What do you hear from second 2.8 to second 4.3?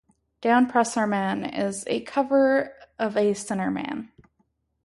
of a "Sinner Man.